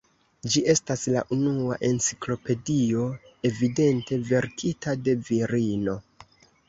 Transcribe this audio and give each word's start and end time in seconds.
Ĝi 0.53 0.61
estas 0.71 1.03
la 1.15 1.21
unua 1.35 1.75
enciklopedio 1.91 3.05
evidente 3.53 4.19
verkita 4.33 4.97
de 5.09 5.17
virino. 5.29 5.97